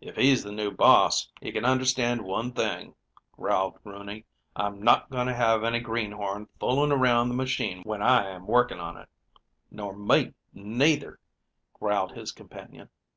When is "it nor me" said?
8.96-10.34